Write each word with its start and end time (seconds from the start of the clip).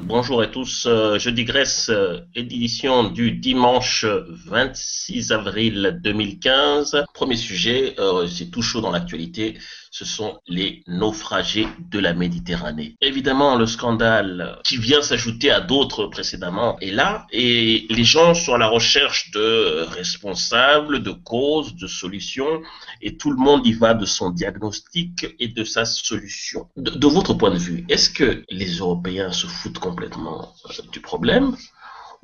Bonjour 0.00 0.40
à 0.40 0.46
tous, 0.46 0.86
euh, 0.86 1.18
je 1.18 1.30
digresse, 1.30 1.88
euh, 1.88 2.20
édition 2.34 3.04
du 3.04 3.32
dimanche 3.32 4.04
26 4.04 5.32
avril 5.32 6.00
2015. 6.02 7.04
Premier 7.14 7.36
sujet, 7.36 7.94
euh, 7.98 8.26
c'est 8.26 8.50
tout 8.50 8.62
chaud 8.62 8.80
dans 8.80 8.90
l'actualité, 8.90 9.58
ce 9.94 10.04
sont 10.04 10.40
les 10.48 10.82
naufragés 10.88 11.68
de 11.88 12.00
la 12.00 12.14
Méditerranée. 12.14 12.96
Évidemment, 13.00 13.54
le 13.54 13.64
scandale 13.64 14.58
qui 14.64 14.76
vient 14.76 15.02
s'ajouter 15.02 15.52
à 15.52 15.60
d'autres 15.60 16.06
précédemment 16.06 16.76
est 16.80 16.90
là 16.90 17.28
et 17.30 17.86
les 17.88 18.02
gens 18.02 18.34
sont 18.34 18.54
à 18.54 18.58
la 18.58 18.66
recherche 18.66 19.30
de 19.30 19.86
responsables, 19.90 21.00
de 21.00 21.12
causes, 21.12 21.76
de 21.76 21.86
solutions 21.86 22.60
et 23.02 23.16
tout 23.16 23.30
le 23.30 23.36
monde 23.36 23.64
y 23.64 23.72
va 23.72 23.94
de 23.94 24.04
son 24.04 24.30
diagnostic 24.30 25.28
et 25.38 25.46
de 25.46 25.62
sa 25.62 25.84
solution. 25.84 26.68
De, 26.76 27.06
votre 27.06 27.34
point 27.34 27.52
de 27.52 27.58
vue, 27.58 27.84
est-ce 27.88 28.10
que 28.10 28.42
les 28.50 28.78
Européens 28.78 29.30
se 29.30 29.46
foutent 29.46 29.78
complètement 29.78 30.54
euh, 30.70 30.82
du 30.90 30.98
problème 30.98 31.56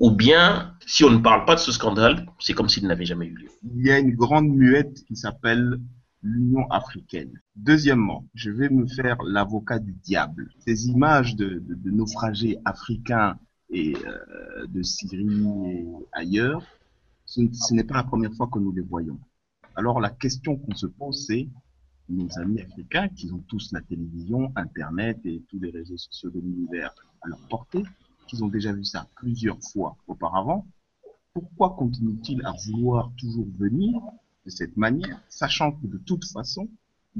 ou 0.00 0.10
bien, 0.10 0.74
si 0.86 1.04
on 1.04 1.10
ne 1.10 1.18
parle 1.18 1.44
pas 1.44 1.54
de 1.54 1.60
ce 1.60 1.70
scandale, 1.70 2.26
c'est 2.40 2.54
comme 2.54 2.68
s'il 2.68 2.88
n'avait 2.88 3.04
jamais 3.04 3.26
eu 3.26 3.34
lieu? 3.36 3.50
Il 3.76 3.86
y 3.86 3.92
a 3.92 3.98
une 3.98 4.16
grande 4.16 4.48
muette 4.48 5.04
qui 5.06 5.14
s'appelle 5.14 5.78
l'Union 6.22 6.66
africaine. 6.70 7.40
Deuxièmement, 7.56 8.24
je 8.34 8.50
vais 8.50 8.68
me 8.68 8.86
faire 8.86 9.22
l'avocat 9.22 9.78
du 9.78 9.92
diable. 9.92 10.50
Ces 10.60 10.88
images 10.88 11.36
de, 11.36 11.58
de, 11.58 11.74
de 11.74 11.90
naufragés 11.90 12.58
africains 12.64 13.38
et 13.70 13.94
euh, 13.96 14.66
de 14.66 14.82
Syrie 14.82 15.26
et 15.66 15.86
ailleurs, 16.12 16.62
ce, 17.24 17.74
n'est 17.74 17.84
pas 17.84 17.94
la 17.94 18.04
première 18.04 18.32
fois 18.34 18.48
que 18.48 18.58
nous 18.58 18.72
les 18.72 18.82
voyons. 18.82 19.18
Alors 19.76 20.00
la 20.00 20.10
question 20.10 20.56
qu'on 20.56 20.74
se 20.74 20.86
pose, 20.86 21.26
c'est 21.26 21.48
nos 22.08 22.28
amis 22.38 22.60
africains 22.60 23.08
qui 23.08 23.30
ont 23.30 23.42
tous 23.46 23.70
la 23.72 23.80
télévision, 23.82 24.52
Internet 24.56 25.20
et 25.24 25.42
tous 25.48 25.60
les 25.60 25.70
réseaux 25.70 25.96
sociaux 25.96 26.30
de 26.30 26.40
l'univers 26.40 26.92
à 27.22 27.28
leur 27.28 27.40
portée, 27.48 27.84
qu'ils 28.26 28.42
ont 28.42 28.48
déjà 28.48 28.72
vu 28.72 28.84
ça 28.84 29.08
plusieurs 29.14 29.60
fois 29.72 29.96
auparavant, 30.08 30.66
pourquoi 31.32 31.70
continuent-ils 31.70 32.44
à 32.44 32.52
vouloir 32.66 33.12
toujours 33.16 33.46
venir 33.56 34.00
de 34.44 34.50
cette 34.50 34.76
manière, 34.76 35.22
sachant 35.28 35.70
que 35.72 35.86
de 35.86 35.98
toute 35.98 36.24
façon, 36.24 36.68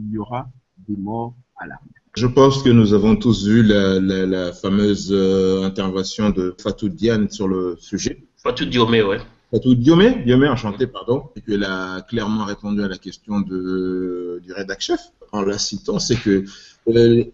il 0.08 0.14
y 0.14 0.18
aura 0.18 0.48
des 0.88 0.96
morts 0.96 1.34
à 1.56 1.66
l'armée 1.66 1.90
Je 2.16 2.26
pense 2.26 2.62
que 2.62 2.70
nous 2.70 2.94
avons 2.94 3.16
tous 3.16 3.46
vu 3.46 3.62
la, 3.62 4.00
la, 4.00 4.26
la 4.26 4.52
fameuse 4.52 5.10
euh, 5.12 5.64
intervention 5.64 6.30
de 6.30 6.54
Fatou 6.60 6.88
Diane 6.88 7.28
sur 7.30 7.48
le 7.48 7.76
sujet. 7.78 8.24
Fatou 8.36 8.64
Diomé, 8.64 9.02
ouais. 9.02 9.18
Fatou 9.50 9.74
Diomé, 9.74 10.22
Diomé, 10.24 10.48
enchanté, 10.48 10.86
pardon, 10.86 11.24
et 11.36 11.40
qu'elle 11.40 11.64
a 11.64 12.02
clairement 12.02 12.44
répondu 12.44 12.82
à 12.82 12.88
la 12.88 12.98
question 12.98 13.40
de, 13.40 14.40
du 14.44 14.52
rédac 14.52 14.80
chef 14.80 15.00
en 15.32 15.42
la 15.42 15.58
citant, 15.58 15.98
c'est 15.98 16.16
que 16.16 16.44
euh, 16.88 17.24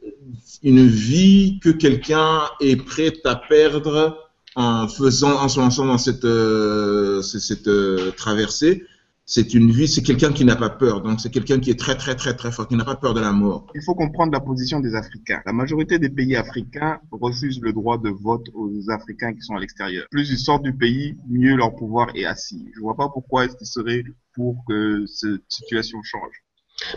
une 0.63 0.87
vie 0.87 1.59
que 1.63 1.71
quelqu'un 1.71 2.43
est 2.61 2.77
prêt 2.77 3.13
à 3.25 3.37
perdre 3.37 4.19
en 4.55 4.89
faisant, 4.89 5.39
en 5.39 5.49
se 5.49 5.61
lançant 5.61 5.87
dans 5.87 5.99
cette, 5.99 6.25
euh, 6.25 7.23
cette 7.23 7.69
euh, 7.69 8.11
traversée, 8.17 8.85
c'est 9.29 9.55
une 9.55 9.73
vie, 9.73 9.89
c'est 9.89 10.03
quelqu'un 10.03 10.33
qui 10.33 10.45
n'a 10.45 10.55
pas 10.55 10.71
peur. 10.71 11.03
Donc 11.03 11.21
c'est 11.21 11.31
quelqu'un 11.31 11.59
qui 11.59 11.71
est 11.71 11.79
très 11.79 11.97
très 11.97 12.15
très 12.15 12.35
très 12.35 12.53
fort, 12.53 12.69
qui 12.69 12.77
n'a 12.77 12.85
pas 12.85 12.95
peur 12.95 13.13
de 13.13 13.21
la 13.21 13.33
mort. 13.33 13.67
Il 13.75 13.83
faut 13.83 13.95
comprendre 13.97 14.33
la 14.33 14.39
position 14.41 14.79
des 14.79 14.95
Africains. 14.95 15.41
La 15.45 15.53
majorité 15.53 15.99
des 15.99 16.09
pays 16.09 16.37
africains 16.37 17.01
refusent 17.11 17.61
le 17.61 17.73
droit 17.73 17.99
de 17.99 18.09
vote 18.09 18.47
aux 18.55 18.71
Africains 18.91 19.35
qui 19.35 19.41
sont 19.43 19.57
à 19.57 19.61
l'extérieur. 19.61 20.07
Plus 20.13 20.31
ils 20.31 20.39
sortent 20.39 20.63
du 20.63 20.73
pays, 20.73 21.17
mieux 21.29 21.57
leur 21.57 21.75
pouvoir 21.75 22.09
est 22.15 22.25
assis. 22.25 22.65
Je 22.77 22.81
vois 22.81 22.97
pas 22.97 23.09
pourquoi 23.09 23.45
est-ce 23.47 23.57
qu'il 23.57 23.67
serait 23.67 24.05
pour 24.35 24.65
que 24.69 25.05
cette 25.07 25.43
situation 25.49 25.99
change. 26.05 26.35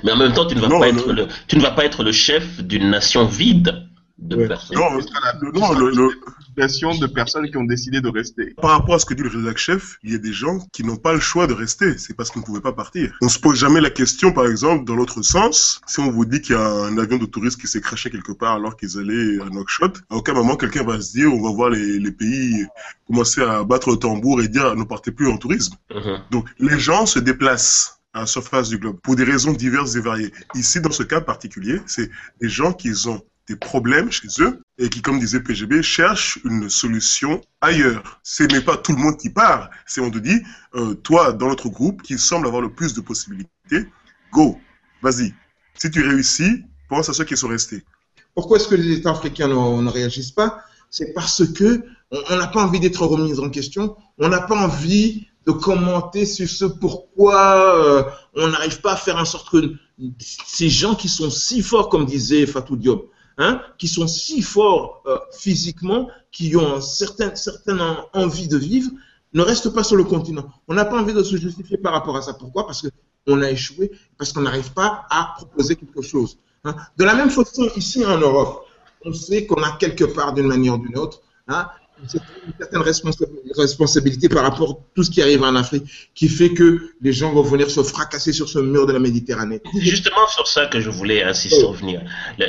Mais 0.04 0.12
en 0.12 0.18
même 0.18 0.34
temps, 0.34 0.46
tu 0.46 0.56
ne 0.56 0.62
vas, 0.62 0.68
Non, 0.68 0.80
pas, 0.80 0.90
être 0.90 1.12
le, 1.14 1.28
tu 1.48 1.56
ne 1.58 1.62
vas 1.62 1.72
pas 1.72 1.86
être 1.86 2.04
le 2.04 2.12
chef 2.12 2.62
d'une 2.64 2.90
nation 2.92 3.26
vide 3.26 3.74
de 4.20 4.36
Ouais. 4.36 4.48
personnes. 4.48 4.78
Non, 4.78 4.92
non, 5.54 5.74
le- 5.74 5.92
le- 5.96 6.12
situation 6.68 6.98
de 6.98 7.08
personnes 7.08 7.50
qui 7.50 7.58
ont 7.58 7.64
décidé 7.64 8.02
de 8.02 8.10
rester. 8.10 8.54
par 8.62 8.72
rapport 8.72 8.96
à 8.96 9.00
ce 9.00 9.06
que 9.06 9.14
dit 9.14 9.24
le 9.24 9.30
rédac 9.30 9.58
chef, 9.58 9.98
il 10.04 10.12
y 10.12 10.16
a 10.16 10.18
des 10.18 10.34
gens 10.34 10.60
qui 10.72 10.84
n'ont 10.84 10.98
pas 10.98 11.14
le 11.14 11.20
choix 11.20 11.48
de 11.48 11.54
rester. 11.54 11.98
C'est 11.98 12.16
parce 12.16 12.32
qu'ils 12.32 12.42
ne 12.42 12.46
pouvaient 12.46 12.62
pas 12.62 12.74
partir. 12.74 13.18
On 13.22 13.30
se 13.30 13.40
pose 13.40 13.58
jamais 13.58 13.82
la 13.82 13.90
question, 13.90 14.32
par 14.32 14.48
exemple, 14.48 14.86
dans 14.86 14.96
l'autre 14.96 15.22
sens, 15.22 15.82
si 15.88 16.00
on 16.00 16.12
vous 16.12 16.26
dit 16.26 16.42
qu'il 16.42 16.56
y 16.56 16.58
a 16.58 16.68
un 16.68 16.98
avion 16.98 17.18
de 17.18 17.26
touristes 17.26 17.60
qui 17.60 17.68
s'est 17.68 17.82
craché 17.82 18.10
quelque 18.10 18.32
part 18.32 18.56
alors 18.56 18.76
qu'ils 18.76 18.98
allaient 18.98 19.42
à 19.42 19.50
Nouakchott, 19.50 19.98
à 20.10 20.16
aucun 20.16 20.34
moment 20.34 20.56
quelqu'un 20.56 20.84
va 20.84 21.00
se 21.00 21.12
dire, 21.12 21.34
on 21.34 21.42
va 21.42 21.52
voir 21.54 21.70
les, 21.70 22.00
les 22.00 22.12
pays 22.12 22.66
commencer 23.08 23.42
à 23.42 23.64
battre 23.64 23.90
le 23.90 23.98
tambour 23.98 24.42
et 24.42 24.48
dire, 24.48 24.76
ne 24.76 24.84
partez 24.84 25.12
plus 25.12 25.28
en 25.28 25.38
tourisme. 25.38 25.76
Mhm. 25.94 26.20
Donc, 26.32 26.48
les 26.60 26.80
gens 26.80 27.06
se 27.06 27.20
déplacent 27.20 28.00
à 28.14 28.22
la 28.22 28.26
surface 28.26 28.70
du 28.70 28.78
globe 28.78 29.00
pour 29.02 29.16
des 29.16 29.24
raisons 29.24 29.54
diverses 29.54 29.96
et 29.96 30.02
variées. 30.02 30.32
Ici, 30.56 30.82
dans 30.82 30.92
ce 30.92 31.04
cas 31.04 31.22
particulier, 31.22 31.80
c'est 31.86 32.10
des 32.42 32.50
gens 32.50 32.74
qui 32.74 32.92
ont 33.08 33.22
des 33.50 33.56
problèmes 33.56 34.12
chez 34.12 34.28
eux 34.40 34.62
et 34.78 34.90
qui, 34.90 35.02
comme 35.02 35.20
disait 35.20 35.42
PGB, 35.42 35.82
cherchent 35.82 36.40
une 36.46 36.70
solution 36.70 37.42
ailleurs. 37.62 38.22
Ce 38.24 38.44
n'est 38.44 38.62
pas 38.62 38.78
tout 38.78 38.94
le 38.94 39.00
monde 39.00 39.18
qui 39.18 39.32
part. 39.32 39.70
C'est 39.88 40.02
on 40.02 40.12
te 40.12 40.20
dit, 40.20 40.40
euh, 40.76 40.94
toi, 40.94 41.34
dans 41.34 41.48
notre 41.48 41.68
groupe, 41.68 42.04
qui 42.04 42.18
semble 42.18 42.46
avoir 42.46 42.62
le 42.62 42.72
plus 42.72 42.94
de 42.94 43.02
possibilités, 43.02 43.88
go, 44.32 44.58
vas-y. 45.02 45.34
Si 45.74 45.90
tu 45.90 46.08
réussis, 46.08 46.64
pense 46.90 47.10
à 47.10 47.14
ceux 47.14 47.26
qui 47.26 47.36
sont 47.36 47.48
restés. 47.48 47.84
Pourquoi 48.36 48.58
est-ce 48.58 48.68
que 48.68 48.76
les 48.76 48.94
États 48.94 49.12
africains 49.12 49.48
ne, 49.48 49.82
ne 49.82 49.90
réagissent 49.90 50.32
pas? 50.32 50.60
C'est 50.92 51.14
parce 51.14 51.46
que 51.54 51.84
on 52.12 52.36
n'a 52.36 52.48
pas 52.48 52.64
envie 52.64 52.80
d'être 52.80 53.06
remis 53.06 53.40
en 53.40 53.50
question, 53.50 53.96
on 54.18 54.30
n'a 54.30 54.42
pas 54.42 54.56
envie 54.56 55.28
de 55.46 55.52
commenter 55.52 56.26
sur 56.26 56.48
ce 56.48 56.66
pourquoi 56.66 57.76
euh, 57.86 58.04
on 58.36 58.48
n'arrive 58.50 58.82
pas 58.82 58.94
à 58.94 58.96
faire 58.96 59.18
en 59.18 59.26
sorte 59.26 59.50
que 59.50 59.76
ces 60.20 60.70
gens 60.70 60.96
qui 60.96 61.10
sont 61.10 61.30
si 61.30 61.62
forts, 61.62 61.90
comme 61.90 62.06
disait 62.06 62.46
Fatou 62.46 62.76
Diop, 62.76 63.12
hein, 63.40 63.62
qui 63.80 63.88
sont 63.88 64.08
si 64.08 64.42
forts 64.44 65.02
euh, 65.08 65.18
physiquement, 65.32 66.10
qui 66.32 66.56
ont 66.56 66.76
une 66.76 66.82
certaine, 66.82 67.36
certaine 67.36 67.82
en- 67.82 68.06
envie 68.14 68.48
de 68.48 68.58
vivre, 68.58 68.92
ne 69.34 69.42
restent 69.42 69.74
pas 69.74 69.84
sur 69.84 69.96
le 69.96 70.04
continent. 70.04 70.46
On 70.68 70.74
n'a 70.76 70.86
pas 70.86 71.00
envie 71.02 71.14
de 71.14 71.24
se 71.24 71.36
justifier 71.38 71.78
par 71.78 71.94
rapport 71.94 72.16
à 72.18 72.22
ça. 72.22 72.34
Pourquoi? 72.34 72.66
Parce 72.68 72.82
qu'on 73.28 73.42
a 73.42 73.50
échoué, 73.50 73.92
parce 74.18 74.32
qu'on 74.34 74.42
n'arrive 74.42 74.72
pas 74.74 75.06
à 75.10 75.34
proposer 75.38 75.76
quelque 75.76 76.02
chose. 76.02 76.38
hein. 76.66 76.76
De 76.98 77.04
la 77.06 77.16
même 77.16 77.30
façon, 77.32 77.68
ici 77.76 78.06
en 78.06 78.18
Europe, 78.20 78.66
on 79.06 79.14
sait 79.14 79.46
qu'on 79.48 79.62
a 79.64 79.72
quelque 79.78 80.04
part, 80.06 80.34
d'une 80.34 80.48
manière 80.48 80.76
ou 80.76 80.80
d'une 80.80 80.98
autre, 80.98 81.22
hein, 81.48 81.68
une 82.02 82.10
certaine- 82.10 82.30
une 82.48 82.54
certaine 82.60 82.82
responsa- 82.82 83.26
responsabilité 83.58 84.30
par 84.30 84.44
rapport 84.44 84.72
à 84.72 84.76
tout 84.96 85.04
ce 85.04 85.10
qui 85.12 85.22
arrive 85.22 85.44
en 85.44 85.56
Afrique, 85.56 85.84
qui 86.16 86.28
fait 86.30 86.54
que 86.54 86.92
les 87.02 87.14
gens 87.14 87.32
vont 87.34 87.42
venir 87.44 87.70
se 87.70 87.84
fracasser 87.84 88.34
sur 88.34 88.48
ce 88.50 88.60
mur 88.60 88.88
de 88.88 88.94
la 88.94 89.00
Méditerranée. 89.00 89.62
C'est 89.74 89.82
justement 89.82 90.28
sur 90.28 90.48
ça 90.48 90.66
que 90.68 90.80
je 90.80 90.90
voulais 90.90 91.24
insister, 91.24 91.64
revenir. 91.64 92.02
Le- 92.38 92.46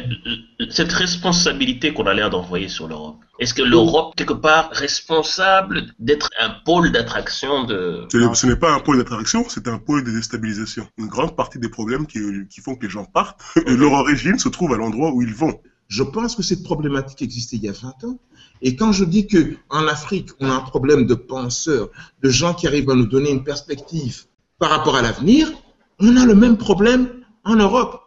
le- 0.59 0.71
cette 0.71 0.93
responsabilité 0.93 1.93
qu'on 1.93 2.06
a 2.06 2.15
l'air 2.15 2.31
d'envoyer 2.31 2.69
sur 2.69 2.87
l'Europe. 2.88 3.16
Est-ce 3.38 3.55
que 3.55 3.62
l'Europe, 3.62 4.15
quelque 4.16 4.34
part, 4.34 4.69
responsable 4.72 5.94
d'être 5.99 6.28
un 6.41 6.50
pôle 6.65 6.93
d'attraction 6.93 7.65
de... 7.65 8.06
Ce 8.34 8.47
n'est- 8.47 8.56
pas 8.56 8.72
un 8.75 8.81
pôle 8.81 8.99
d'attraction, 8.99 9.47
c'est 9.49 9.67
un 9.69 9.78
pôle 9.78 10.05
de 10.05 10.11
déstabilisation. 10.11 10.87
Une 10.99 11.06
grande 11.06 11.34
partie 11.37 11.59
des 11.59 11.71
problèmes 11.71 12.06
qui, 12.06 12.19
qui 12.50 12.61
font 12.61 12.75
que 12.75 12.84
les 12.84 12.91
gens 12.91 13.05
partent, 13.06 13.41
leur 13.67 13.93
origine 13.93 14.38
se 14.38 14.49
trouve 14.50 14.75
à 14.75 14.77
l'endroit 14.77 15.11
où 15.12 15.22
ils 15.22 15.32
vont. 15.34 15.59
Je 15.91 16.05
pense 16.05 16.37
que 16.37 16.43
cette 16.45 16.62
problématique 16.62 17.21
existait 17.21 17.56
il 17.56 17.65
y 17.65 17.69
a 17.69 17.73
20 17.73 18.05
ans. 18.05 18.19
Et 18.62 18.77
quand 18.77 18.93
je 18.93 19.05
dis 19.05 19.27
que 19.27 19.56
en 19.71 19.89
Afrique, 19.89 20.28
on 20.39 20.49
a 20.49 20.55
un 20.55 20.61
problème 20.61 21.05
de 21.05 21.15
penseurs, 21.15 21.89
de 22.23 22.31
gens 22.31 22.55
qui 22.55 22.69
arrivent 22.69 22.89
à 22.91 22.95
nous 22.95 23.06
donner 23.06 23.31
une 23.31 23.43
perspective 23.43 24.23
par 24.61 24.71
rapport 24.71 24.95
à 24.95 25.03
l'avenir, 25.03 25.53
on 25.99 26.17
a 26.17 26.25
le 26.25 26.37
même 26.37 26.56
problème 26.56 27.09
en 27.45 27.56
Europe. 27.56 28.00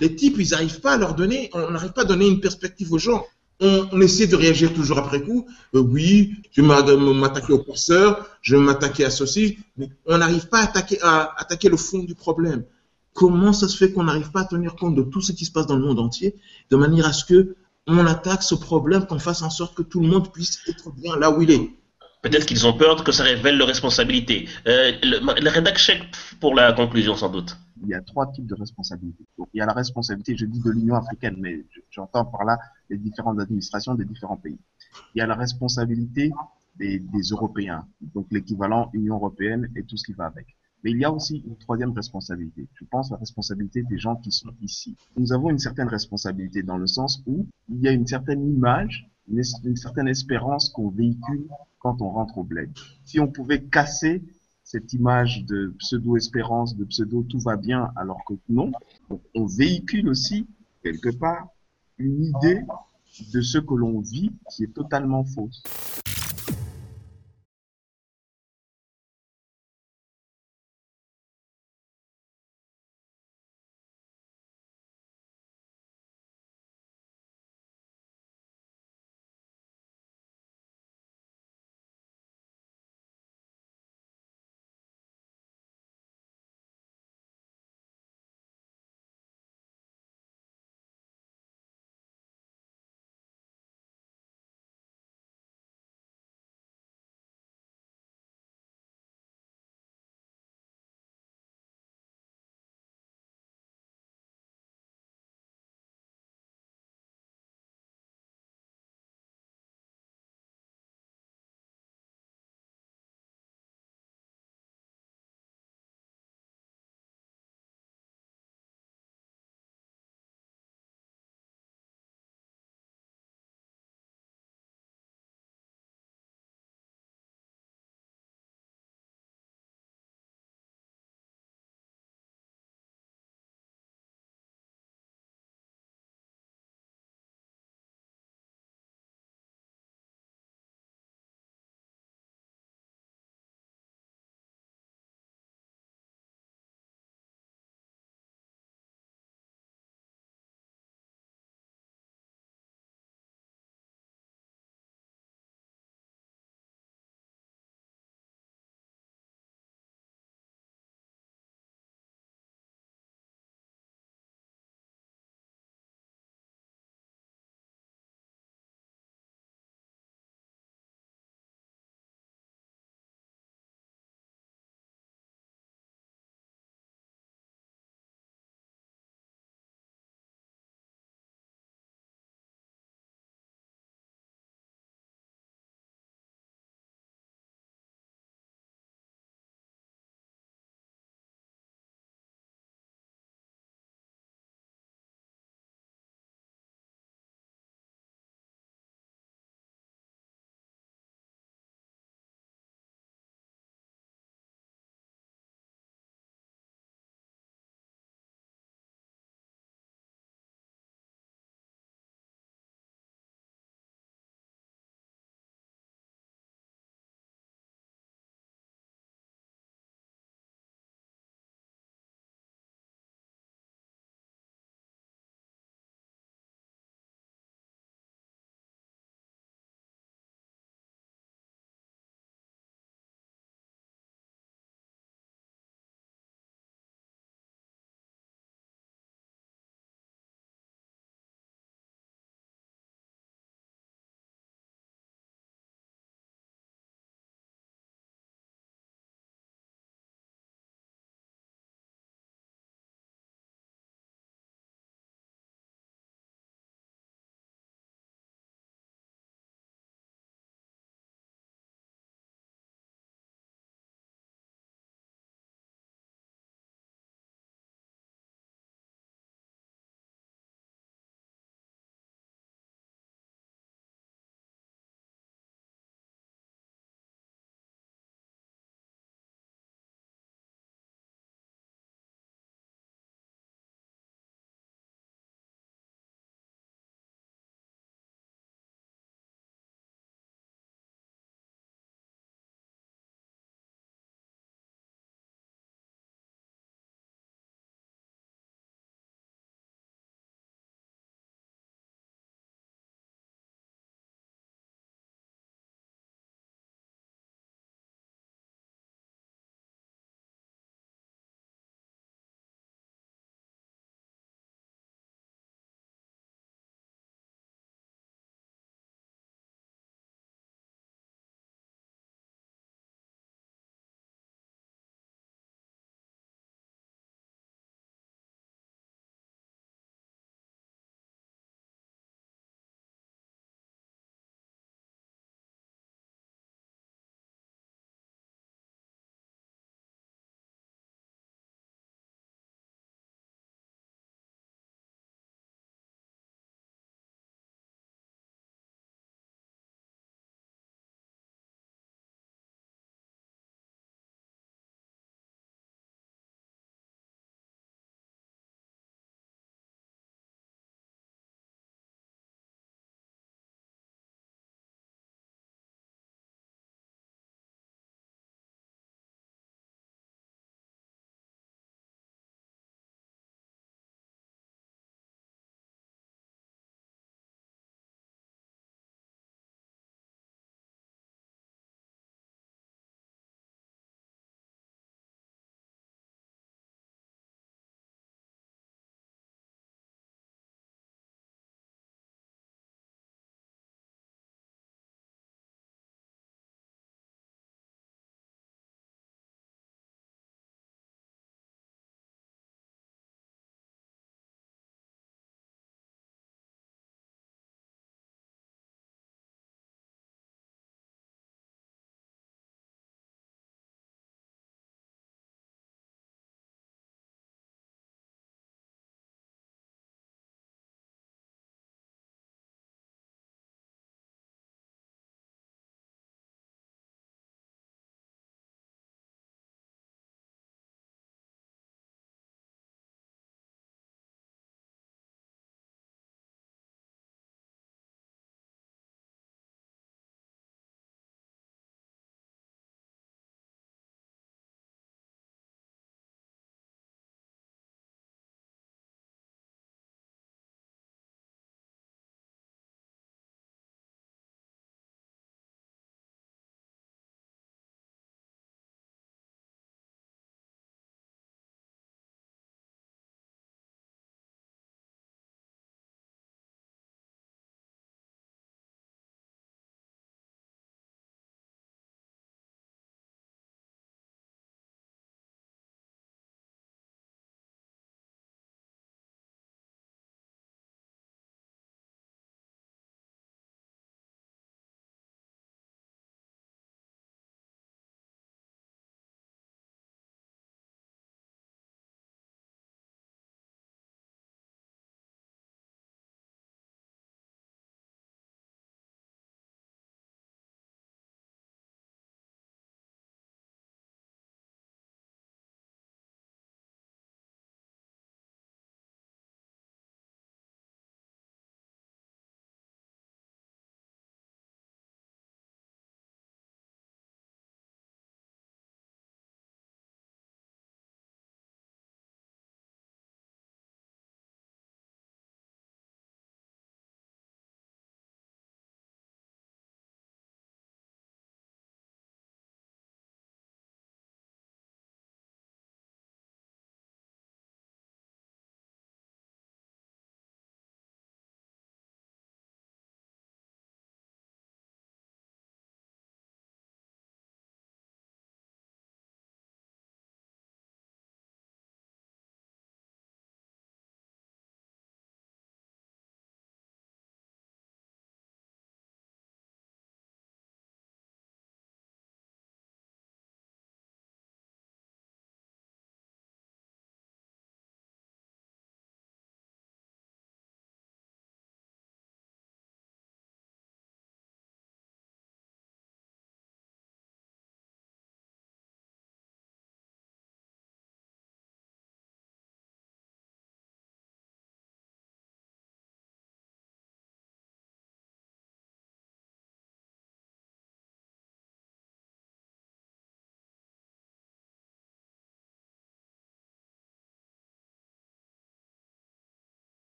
Les 0.00 0.16
types, 0.16 0.34
ils 0.40 0.50
n'arrivent 0.50 0.80
pas 0.80 0.94
à 0.94 0.96
leur 0.96 1.14
donner, 1.14 1.48
on 1.52 1.70
n'arrive 1.70 1.92
pas 1.92 2.02
à 2.02 2.06
donner 2.06 2.26
une 2.26 2.40
perspective 2.40 2.92
aux 2.92 2.98
gens. 2.98 3.24
On, 3.60 4.00
essaie 4.00 4.26
de 4.26 4.34
réagir 4.36 4.72
toujours 4.74 4.98
après 4.98 5.22
coup. 5.22 5.46
Euh, 5.74 5.80
oui, 5.80 6.34
je 6.52 6.60
vais 6.60 6.66
m'a- 6.66 6.82
m'attaquer 7.14 7.52
aux 7.52 7.62
penseurs, 7.62 8.26
je 8.42 8.56
vais 8.56 8.62
m'attaquer 8.62 9.04
à 9.04 9.10
ceci, 9.10 9.58
mais 9.76 9.88
on 10.06 10.18
n'arrive 10.18 10.48
pas 10.48 10.60
à 11.02 11.34
attaquer 11.40 11.68
le 11.68 11.76
fond 11.76 12.00
du 12.00 12.14
problème. 12.16 12.64
Comment 13.18 13.52
ça 13.52 13.66
se 13.72 13.76
fait 13.76 13.90
qu'on 13.92 14.04
n'arrive 14.04 14.30
pas 14.30 14.42
à 14.42 14.44
tenir 14.44 14.76
compte 14.76 14.94
de 14.94 15.02
tout 15.02 15.20
ce 15.20 15.32
qui 15.32 15.44
se 15.44 15.50
passe 15.50 15.66
dans 15.66 15.76
le 15.76 15.84
monde 15.88 15.98
entier 15.98 16.30
de 16.70 16.76
manière 16.76 17.06
à 17.06 17.12
ce 17.12 17.24
que 17.30 17.56
on 17.88 18.06
attaque 18.06 18.42
ce 18.42 18.54
problème, 18.54 19.06
qu'on 19.06 19.18
fasse 19.18 19.42
en 19.42 19.50
sorte 19.50 19.74
que 19.74 19.82
tout 19.82 20.00
le 20.00 20.08
monde 20.08 20.26
puisse 20.32 20.60
être 20.68 20.92
bien 20.92 21.16
là 21.16 21.28
où 21.32 21.42
il 21.42 21.50
est. 21.50 21.66
Peut-être 22.22 22.46
qu'ils 22.46 22.64
ont 22.68 22.76
peur 22.82 23.02
que 23.02 23.12
ça 23.18 23.24
révèle 23.24 23.56
leur 23.58 23.66
responsabilité. 23.74 24.36
Euh, 24.66 24.92
le, 25.02 25.16
le 25.46 25.50
rédac 25.50 25.78
pour 26.40 26.54
la 26.54 26.72
conclusion, 26.72 27.14
sans 27.16 27.30
doute. 27.36 27.56
Il 27.82 27.88
y 27.88 27.94
a 27.94 28.02
trois 28.02 28.26
types 28.30 28.46
de 28.46 28.54
responsabilités. 28.54 29.24
Donc, 29.38 29.48
il 29.54 29.58
y 29.58 29.60
a 29.60 29.66
la 29.66 29.72
responsabilité, 29.72 30.36
je 30.36 30.44
dis 30.44 30.60
de 30.60 30.70
l'Union 30.70 30.96
africaine, 30.96 31.36
mais 31.38 31.64
je- 31.72 31.80
j'entends 31.90 32.24
par 32.24 32.44
là 32.44 32.58
les 32.90 32.98
différentes 32.98 33.40
administrations 33.40 33.94
des 33.94 34.04
différents 34.04 34.36
pays. 34.36 34.58
Il 35.14 35.18
y 35.18 35.22
a 35.22 35.26
la 35.26 35.34
responsabilité 35.36 36.30
des, 36.76 36.98
des 36.98 37.22
Européens, 37.34 37.84
donc 38.14 38.26
l'équivalent 38.30 38.90
Union 38.92 39.16
européenne 39.16 39.68
et 39.76 39.82
tout 39.84 39.96
ce 39.96 40.04
qui 40.06 40.12
va 40.12 40.26
avec. 40.26 40.46
Mais 40.84 40.92
il 40.92 40.98
y 40.98 41.04
a 41.04 41.12
aussi 41.12 41.42
une 41.46 41.56
troisième 41.56 41.92
responsabilité. 41.92 42.68
Je 42.74 42.84
pense 42.84 43.10
la 43.10 43.16
responsabilité 43.16 43.82
des 43.82 43.98
gens 43.98 44.16
qui 44.16 44.30
sont 44.30 44.50
ici. 44.62 44.96
Nous 45.16 45.32
avons 45.32 45.50
une 45.50 45.58
certaine 45.58 45.88
responsabilité 45.88 46.62
dans 46.62 46.78
le 46.78 46.86
sens 46.86 47.22
où 47.26 47.46
il 47.68 47.80
y 47.80 47.88
a 47.88 47.92
une 47.92 48.06
certaine 48.06 48.48
image, 48.48 49.10
une, 49.28 49.42
certaine 49.76 50.08
espérance 50.08 50.70
qu'on 50.70 50.90
véhicule 50.90 51.48
quand 51.78 52.00
on 52.00 52.10
rentre 52.10 52.38
au 52.38 52.44
bled. 52.44 52.70
Si 53.04 53.20
on 53.20 53.28
pouvait 53.28 53.62
casser 53.62 54.22
cette 54.62 54.92
image 54.92 55.44
de 55.46 55.74
pseudo-espérance, 55.78 56.76
de 56.76 56.84
pseudo 56.84 57.22
tout 57.22 57.40
va 57.40 57.56
bien, 57.56 57.90
alors 57.96 58.24
que 58.24 58.34
non, 58.48 58.70
on 59.34 59.46
véhicule 59.46 60.08
aussi 60.08 60.46
quelque 60.82 61.10
part 61.10 61.48
une 61.98 62.24
idée 62.24 62.60
de 63.32 63.40
ce 63.40 63.58
que 63.58 63.74
l'on 63.74 64.00
vit 64.00 64.30
qui 64.50 64.64
est 64.64 64.74
totalement 64.74 65.24
fausse. 65.24 65.62